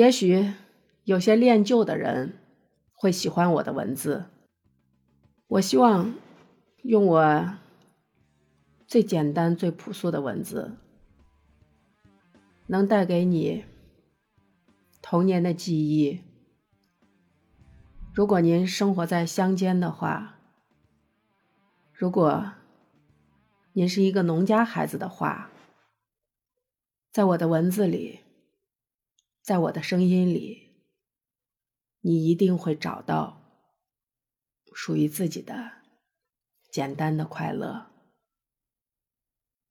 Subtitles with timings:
[0.00, 0.54] 也许
[1.04, 2.38] 有些恋旧的人
[2.94, 4.30] 会喜欢我的文字。
[5.46, 6.14] 我希望
[6.84, 7.58] 用我
[8.86, 10.78] 最简单、最朴素的文字，
[12.68, 13.66] 能带给你
[15.02, 16.22] 童年的记忆。
[18.14, 20.38] 如果您生活在乡间的话，
[21.92, 22.52] 如果
[23.74, 25.50] 您是一个农家孩子的话，
[27.12, 28.20] 在我的文字里，
[29.42, 30.70] 在我的声音里，
[32.00, 33.38] 你一定会找到。
[34.72, 35.82] 属于自己的
[36.70, 37.90] 简单的快乐。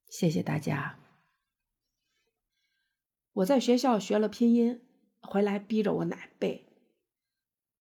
[0.09, 0.99] 谢谢大家。
[3.31, 4.81] 我在学校学了拼音，
[5.21, 6.67] 回来逼着我奶背，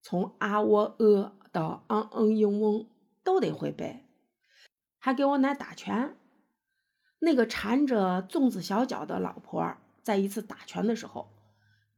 [0.01, 2.89] 从啊、喔、呃到嗯、嗯、应、嗡
[3.25, 4.05] 都得会背，
[4.99, 6.17] 还给我奶打拳。
[7.19, 11.29] 那个缠着粽子小脚的老婆，在一次打拳的时候，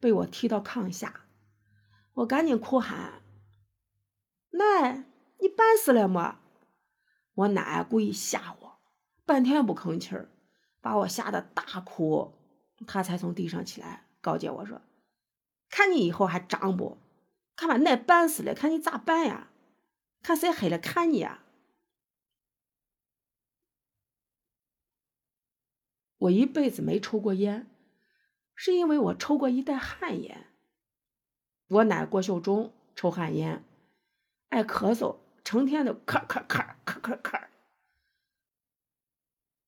[0.01, 1.27] 被我踢到炕下，
[2.15, 3.23] 我赶紧哭喊
[4.51, 5.05] ：“奶！”
[5.43, 6.39] 你绊死了么？
[7.33, 8.81] 我奶故意吓我，
[9.25, 10.29] 半天不吭气儿，
[10.83, 12.35] 把我吓得大哭。
[12.87, 14.83] 她才从地上起来，告诫我说
[15.71, 16.99] ：“看你以后还长不？
[17.57, 19.51] 看把奶绊死了，看你咋办呀？
[20.23, 21.45] 看谁黑了看你呀！”
[26.19, 27.67] 我一辈子没抽过烟，
[28.63, 30.49] 是因为我抽过一袋旱烟。
[31.67, 33.65] 我奶郭秀忠抽旱烟，
[34.51, 35.17] 爱咳嗽。
[35.43, 37.49] 成天的咳咳咳咳咳咳。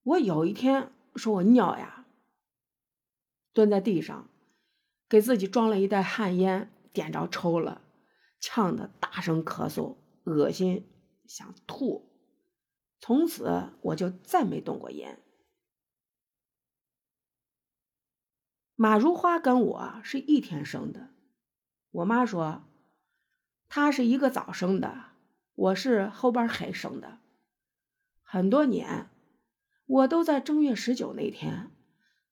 [0.03, 2.05] 我有一天说我尿呀，
[3.55, 4.29] 蹲在地上，
[5.09, 7.81] 给自己装了一袋旱烟，点着抽了，
[8.41, 10.87] 呛得大声咳嗽，恶心
[11.25, 12.13] 想吐。
[13.01, 15.19] 从此我就再没动过烟。
[18.83, 21.11] 马如花跟我是一天生的，
[21.93, 22.65] 我妈说，
[23.69, 25.05] 她是一个早生的。
[25.55, 27.21] 我是后边黑生的，
[28.25, 29.09] 很多年，
[29.87, 31.71] 我都在正月十九那天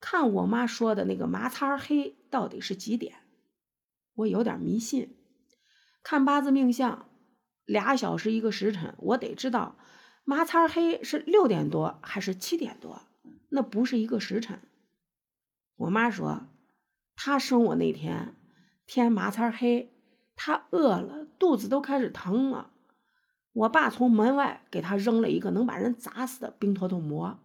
[0.00, 3.18] 看我妈说的那个麻擦黑到底是几点。
[4.14, 5.16] 我有点迷信，
[6.02, 7.08] 看八字命相，
[7.64, 9.76] 俩小时一个时辰，我得知道
[10.24, 13.02] 麻擦黑是六点多还是七点多，
[13.50, 14.60] 那不是一个时辰。
[15.80, 16.46] 我妈说，
[17.16, 18.36] 她生我那天
[18.84, 19.90] 天麻擦黑，
[20.36, 22.70] 她饿了，肚子都开始疼了。
[23.52, 27.40] 我爸从门外给她扔了一个能把人砸死的冰坨坨馍。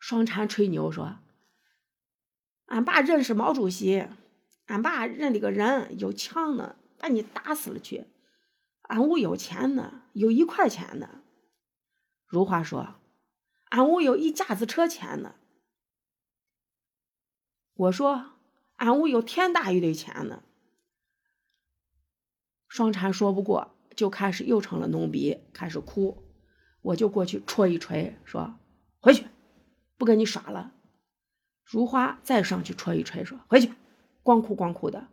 [0.00, 1.20] 双蝉吹牛说
[2.66, 4.08] ：“俺爸认识毛主席，
[4.66, 8.06] 俺爸认的个人有枪呢，把你打死了去。
[8.82, 11.20] 俺屋有钱呢，有一块钱呢。”
[12.26, 12.96] 如花说
[13.72, 15.34] ：“俺屋有一架子车钱呢。”
[17.72, 18.32] 我说
[18.76, 20.42] ：“俺屋有天大一堆钱呢。”
[22.68, 26.22] 双蝉说不过，就开始又成了浓鼻，开始哭。
[26.82, 28.58] 我就过去戳一锤，说
[29.00, 29.26] ：“回去，
[29.96, 30.74] 不跟你耍了。”
[31.64, 33.72] 如花再上去戳一锤，说：“回去，
[34.22, 35.08] 光哭光哭的，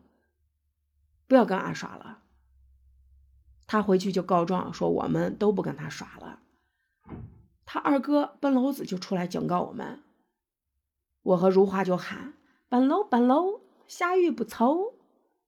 [1.28, 2.24] 不要跟俺耍了。”
[3.66, 6.42] 他回去就告状说：“我们都不跟他耍了。”
[7.72, 10.02] 他二哥本楼子就出来警告我们。
[11.22, 12.34] 我和如花就喊
[12.68, 14.96] ：“本楼本楼，下雨不愁，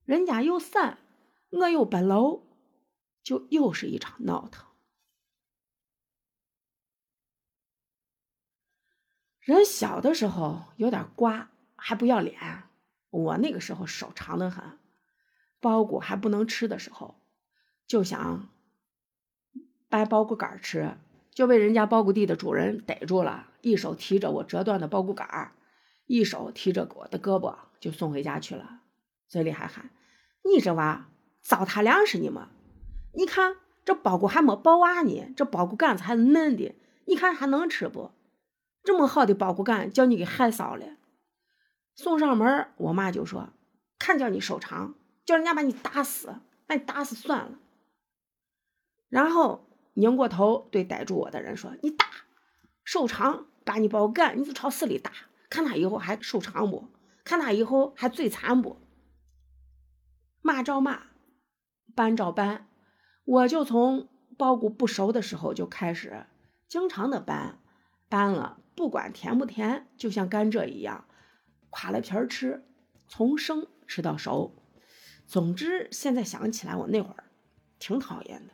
[0.05, 0.99] 人家有伞。”
[1.49, 2.43] 我又奔楼，
[3.23, 4.67] 就又是一场闹腾。
[9.39, 12.65] 人小的时候有点瓜，还不要脸。
[13.09, 14.77] 我那个时候手长的很，
[15.59, 17.19] 包谷还不能吃的时候，
[17.87, 18.47] 就想
[19.89, 20.95] 掰包谷杆吃，
[21.41, 25.53] 就被人家包谷地的主人逮住了，一手提着我折断的包谷杆
[26.05, 28.81] 一手提着我的胳膊，就送回家去了，
[29.27, 29.89] 嘴里还喊
[30.45, 31.09] ：“你这娃！”
[31.41, 32.49] 糟蹋粮食呢吗？
[33.13, 36.75] 你看这包谷还没包完呢，这包谷杆子还嫩的，
[37.07, 38.11] 你看还能吃不？
[38.83, 40.85] 这么好的包谷杆，叫你给害臊了。
[41.95, 43.49] 送上门，我妈就说
[43.97, 44.93] ：“看叫你收场，
[45.25, 46.35] 叫人家把你打死，
[46.67, 47.57] 把你打死算了。”
[49.09, 52.05] 然后拧过头对逮住我的人说：“你打，
[52.83, 55.11] 收场，把你包干，你就朝死里打，
[55.49, 56.89] 看他以后还收场不？
[57.23, 58.81] 看他以后还嘴残不？
[60.41, 61.03] 骂照骂。”
[61.93, 62.69] 搬照搬，
[63.25, 64.07] 我就从
[64.37, 66.25] 包谷不熟的时候就开始，
[66.69, 67.59] 经常的搬，
[68.07, 71.05] 搬了不管甜不甜，就像甘蔗一样，
[71.69, 72.65] 垮了皮儿吃，
[73.09, 74.55] 从生吃到熟。
[75.27, 77.25] 总之，现在想起来，我那会儿
[77.77, 78.53] 挺讨厌的。